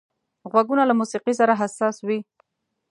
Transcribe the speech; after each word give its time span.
غوږونه 0.51 0.83
له 0.89 0.93
موسيقي 0.99 1.33
سره 1.39 1.53
حساس 1.61 1.95
وي 2.07 2.19